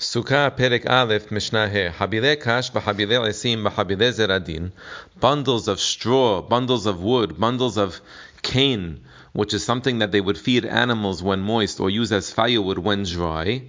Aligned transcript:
Sukkah 0.00 0.56
Perek 0.56 0.88
Aleph 0.88 1.32
Mishnah 1.32 1.68
He 1.68 1.88
Habile 1.88 2.40
Kash 2.40 2.70
v'Habile 2.70 3.18
Esim 3.26 3.68
v'Habile 3.68 4.12
Zeradin 4.12 4.70
bundles 5.18 5.66
of 5.66 5.80
straw, 5.80 6.40
bundles 6.40 6.86
of 6.86 7.02
wood, 7.02 7.36
bundles 7.40 7.76
of 7.76 8.00
cane, 8.40 9.00
which 9.32 9.52
is 9.52 9.64
something 9.64 9.98
that 9.98 10.12
they 10.12 10.20
would 10.20 10.38
feed 10.38 10.64
animals 10.64 11.20
when 11.20 11.40
moist 11.40 11.80
or 11.80 11.90
use 11.90 12.12
as 12.12 12.32
firewood 12.32 12.78
when 12.78 13.02
dry. 13.02 13.64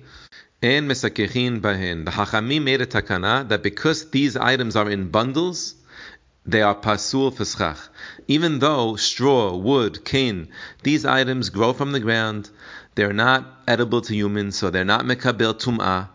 And 0.62 0.88
Mesakechin 0.88 1.62
Bahin. 1.62 2.06
The 2.06 2.12
Hachamim 2.12 2.62
made 2.64 2.82
a 2.82 2.86
takana 2.86 3.50
that 3.50 3.64
because 3.64 4.12
these 4.12 4.38
items 4.38 4.76
are 4.76 4.88
in 4.88 5.10
bundles, 5.10 5.74
they 6.46 6.62
are 6.62 6.76
pasul 6.76 7.32
fischach. 7.32 7.90
Even 8.28 8.60
though 8.60 8.98
straw, 8.98 9.56
wood, 9.56 10.06
cane, 10.06 10.50
these 10.84 11.08
items 11.08 11.50
grow 11.50 11.74
from 11.74 11.92
the 11.92 12.00
ground, 12.00 12.52
they're 12.94 13.14
not 13.14 13.64
edible 13.68 14.02
to 14.02 14.14
humans, 14.14 14.56
so 14.58 14.70
they're 14.70 14.86
not 14.86 15.06
mekabel 15.06 15.60
tum'ah 15.60 16.10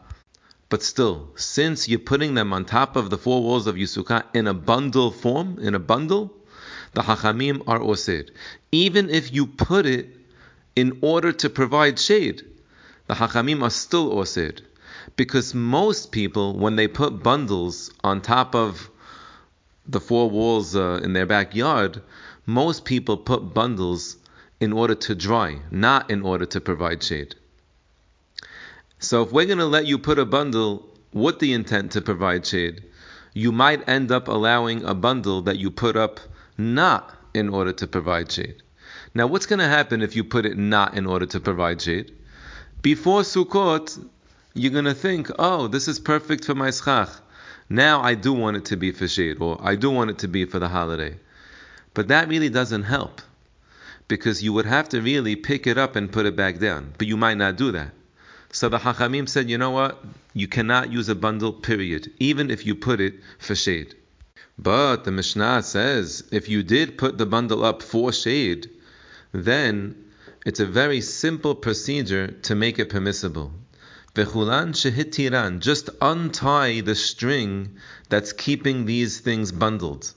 but 0.69 0.83
still, 0.83 1.31
since 1.37 1.89
you're 1.89 1.99
putting 1.99 2.35
them 2.35 2.53
on 2.53 2.65
top 2.65 2.97
of 2.97 3.11
the 3.11 3.19
four 3.19 3.43
walls 3.43 3.67
of 3.67 3.77
Yisukkah 3.77 4.25
in 4.35 4.47
a 4.47 4.55
bundle 4.55 5.11
form, 5.11 5.59
in 5.61 5.75
a 5.75 5.79
bundle, 5.79 6.33
the 6.95 7.03
Hachamim 7.03 7.63
are 7.67 7.81
osir. 7.81 8.29
Even 8.73 9.11
if 9.11 9.33
you 9.33 9.47
put 9.47 9.85
it 9.85 10.09
in 10.75 10.99
order 11.03 11.33
to 11.33 11.51
provide 11.51 11.99
shade, 11.99 12.43
the 13.07 13.15
Hachamim 13.15 13.63
are 13.63 13.71
still 13.71 14.11
osir. 14.11 14.61
Because 15.17 15.55
most 15.55 16.13
people, 16.13 16.57
when 16.57 16.77
they 16.77 16.89
put 16.89 17.23
bundles 17.23 17.93
on 18.03 18.23
top 18.23 18.55
of 18.55 18.91
the 19.87 20.01
four 20.01 20.31
walls 20.31 20.75
uh, 20.75 21.01
in 21.03 21.13
their 21.13 21.27
backyard, 21.27 22.01
most 22.47 22.85
people 22.85 23.17
put 23.17 23.53
bundles 23.53 24.17
in 24.61 24.73
order 24.73 24.95
to 24.95 25.15
dry, 25.15 25.59
not 25.71 26.11
in 26.11 26.23
order 26.23 26.47
to 26.47 26.61
provide 26.61 27.03
shade. 27.03 27.35
So 29.05 29.23
if 29.23 29.33
we're 29.33 29.45
going 29.45 29.59
to 29.59 29.67
let 29.67 29.85
you 29.85 29.99
put 29.99 30.19
a 30.19 30.25
bundle 30.25 30.89
with 31.13 31.39
the 31.39 31.53
intent 31.53 31.93
to 31.93 32.01
provide 32.01 32.47
shade, 32.47 32.85
you 33.35 33.53
might 33.53 33.87
end 33.87 34.11
up 34.11 34.29
allowing 34.29 34.83
a 34.83 34.95
bundle 34.95 35.43
that 35.43 35.59
you 35.59 35.71
put 35.71 35.95
up 35.95 36.21
not 36.57 37.15
in 37.35 37.51
order 37.51 37.73
to 37.75 37.87
provide 37.87 38.33
shade. 38.33 38.63
Now, 39.15 39.27
what's 39.27 39.45
going 39.45 39.59
to 39.59 39.69
happen 39.69 40.01
if 40.01 40.17
you 40.17 40.25
put 40.25 40.47
it 40.47 40.57
not 40.57 40.97
in 40.97 41.05
order 41.05 41.27
to 41.27 41.39
provide 41.39 41.83
shade? 41.83 42.13
Before 42.81 43.21
Sukkot, 43.21 44.03
you're 44.55 44.73
going 44.73 44.87
to 44.87 44.95
think, 44.95 45.31
oh, 45.39 45.69
this 45.69 45.87
is 45.87 46.01
perfect 46.01 46.47
for 46.47 46.55
my 46.55 46.71
schach. 46.71 47.11
Now 47.69 48.01
I 48.01 48.15
do 48.15 48.33
want 48.33 48.57
it 48.57 48.65
to 48.67 48.77
be 48.77 48.91
for 48.91 49.07
shade, 49.07 49.37
or 49.39 49.59
I 49.61 49.77
do 49.77 49.91
want 49.91 50.11
it 50.11 50.19
to 50.21 50.29
be 50.29 50.47
for 50.47 50.59
the 50.59 50.69
holiday. 50.69 51.17
But 51.93 52.09
that 52.09 52.29
really 52.29 52.49
doesn't 52.49 52.85
help, 52.85 53.21
because 54.09 54.43
you 54.43 54.55
would 54.55 54.67
have 54.67 54.89
to 54.91 55.03
really 55.03 55.37
pick 55.37 55.67
it 55.67 55.77
up 55.77 55.95
and 55.95 56.11
put 56.11 56.25
it 56.25 56.37
back 56.37 56.59
down. 56.59 56.95
But 56.97 57.07
you 57.07 57.19
might 57.19 57.37
not 57.37 57.57
do 57.57 57.71
that. 57.73 57.91
So 58.55 58.69
the 58.69 58.79
Hachamim 58.79 59.29
said, 59.29 59.51
you 59.51 59.59
know 59.59 59.73
what? 59.73 60.05
You 60.33 60.47
cannot 60.47 60.93
use 60.93 61.09
a 61.09 61.17
bundle, 61.17 61.53
period, 61.53 62.13
even 62.21 62.53
if 62.53 62.65
you 62.65 62.77
put 62.77 63.01
it 63.01 63.15
for 63.41 63.57
shade. 63.57 63.97
But 64.57 65.03
the 65.03 65.11
Mishnah 65.11 65.65
says, 65.65 66.23
if 66.31 66.49
you 66.49 66.63
did 66.63 66.97
put 66.97 67.19
the 67.19 67.27
bundle 67.27 67.65
up 67.65 67.83
for 67.83 68.13
shade, 68.13 68.71
then 69.33 69.97
it's 70.47 70.61
a 70.61 70.67
very 70.67 71.01
simple 71.01 71.57
procedure 71.57 72.29
to 72.29 72.55
make 72.55 72.79
it 72.79 72.91
permissible. 72.91 73.51
Vechulan 74.15 74.73
shehitiran, 74.73 75.59
just 75.59 75.91
untie 76.01 76.81
the 76.81 76.95
string 76.95 77.75
that's 78.09 78.33
keeping 78.33 78.85
these 78.85 79.19
things 79.19 79.51
bundled, 79.51 80.13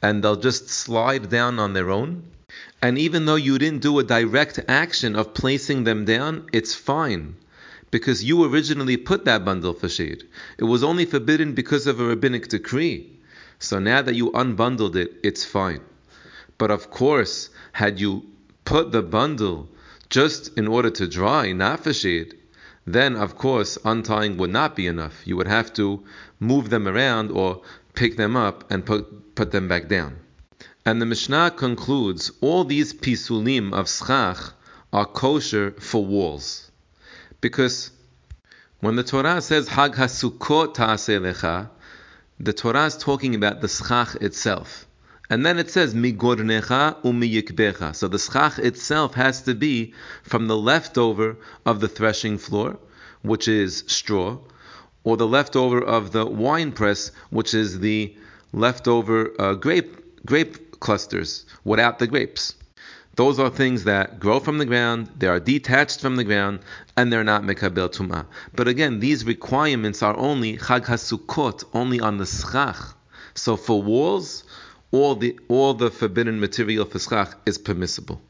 and 0.00 0.22
they'll 0.22 0.36
just 0.36 0.68
slide 0.68 1.28
down 1.30 1.58
on 1.58 1.72
their 1.72 1.90
own. 1.90 2.22
And 2.80 2.96
even 2.96 3.26
though 3.26 3.34
you 3.34 3.58
didn't 3.58 3.82
do 3.82 3.98
a 3.98 4.04
direct 4.04 4.60
action 4.68 5.16
of 5.16 5.34
placing 5.34 5.82
them 5.82 6.04
down, 6.04 6.46
it's 6.52 6.76
fine 6.76 7.34
because 7.92 8.24
you 8.24 8.42
originally 8.42 8.96
put 8.96 9.26
that 9.26 9.44
bundle 9.44 9.74
for 9.74 9.88
shade. 9.88 10.24
It 10.58 10.64
was 10.64 10.82
only 10.82 11.04
forbidden 11.04 11.54
because 11.54 11.86
of 11.86 12.00
a 12.00 12.04
rabbinic 12.04 12.48
decree. 12.48 13.20
So 13.60 13.78
now 13.78 14.02
that 14.02 14.16
you 14.16 14.32
unbundled 14.32 14.96
it, 14.96 15.12
it's 15.22 15.44
fine. 15.44 15.82
But 16.58 16.70
of 16.72 16.90
course, 16.90 17.50
had 17.72 18.00
you 18.00 18.24
put 18.64 18.92
the 18.92 19.02
bundle 19.02 19.68
just 20.08 20.56
in 20.56 20.66
order 20.66 20.90
to 20.90 21.06
dry, 21.06 21.52
not 21.52 21.84
for 21.84 21.92
shade, 21.92 22.34
then 22.86 23.14
of 23.14 23.36
course 23.36 23.78
untying 23.84 24.38
would 24.38 24.50
not 24.50 24.74
be 24.74 24.86
enough. 24.86 25.26
You 25.26 25.36
would 25.36 25.46
have 25.46 25.72
to 25.74 26.02
move 26.40 26.70
them 26.70 26.88
around 26.88 27.30
or 27.30 27.60
pick 27.94 28.16
them 28.16 28.36
up 28.36 28.70
and 28.70 28.86
put, 28.86 29.34
put 29.34 29.52
them 29.52 29.68
back 29.68 29.88
down. 29.88 30.16
And 30.86 31.00
the 31.00 31.06
Mishnah 31.06 31.52
concludes 31.52 32.32
all 32.40 32.64
these 32.64 32.94
pisulim 32.94 33.72
of 33.74 33.88
schach 33.88 34.54
are 34.94 35.06
kosher 35.06 35.72
for 35.72 36.04
walls. 36.04 36.71
Because 37.42 37.90
when 38.80 38.96
the 38.96 39.02
Torah 39.02 39.42
says 39.42 39.68
Hag 39.68 39.92
HaSukkot 39.92 41.68
the 42.40 42.52
Torah 42.52 42.86
is 42.86 42.96
talking 42.96 43.34
about 43.34 43.60
the 43.60 43.68
schach 43.68 44.14
itself. 44.16 44.86
And 45.28 45.44
then 45.44 45.58
it 45.58 45.70
says 45.70 45.92
Migornecha 45.92 47.02
umiyikbecha. 47.02 47.96
So 47.96 48.06
the 48.06 48.18
schach 48.18 48.58
itself 48.58 49.14
has 49.14 49.42
to 49.42 49.54
be 49.54 49.92
from 50.22 50.46
the 50.46 50.56
leftover 50.56 51.36
of 51.66 51.80
the 51.80 51.88
threshing 51.88 52.38
floor, 52.38 52.78
which 53.22 53.48
is 53.48 53.84
straw, 53.88 54.38
or 55.02 55.16
the 55.16 55.26
leftover 55.26 55.82
of 55.82 56.12
the 56.12 56.24
wine 56.24 56.70
press, 56.70 57.10
which 57.30 57.54
is 57.54 57.80
the 57.80 58.16
leftover 58.52 59.32
uh, 59.40 59.54
grape 59.54 60.24
grape 60.24 60.78
clusters 60.78 61.44
without 61.64 61.98
the 61.98 62.06
grapes. 62.06 62.54
Those 63.14 63.38
are 63.38 63.50
things 63.50 63.84
that 63.84 64.20
grow 64.20 64.40
from 64.40 64.56
the 64.56 64.64
ground, 64.64 65.10
they 65.18 65.26
are 65.26 65.38
detached 65.38 66.00
from 66.00 66.16
the 66.16 66.24
ground, 66.24 66.60
and 66.96 67.12
they're 67.12 67.24
not 67.24 67.42
mekabel 67.42 67.90
tuma. 67.90 68.24
But 68.54 68.68
again, 68.68 69.00
these 69.00 69.26
requirements 69.26 70.02
are 70.02 70.16
only 70.16 70.56
chag 70.56 70.86
hasukot, 70.86 71.64
only 71.74 72.00
on 72.00 72.16
the 72.16 72.24
schach. 72.24 72.94
So 73.34 73.56
for 73.56 73.82
walls, 73.82 74.44
all 74.92 75.14
the 75.14 75.38
all 75.48 75.74
the 75.74 75.90
forbidden 75.90 76.40
material 76.40 76.86
for 76.86 76.98
schach 76.98 77.34
is 77.44 77.58
permissible. 77.58 78.22